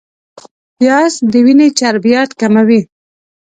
[0.77, 2.81] پیاز د وینې چربیات کموي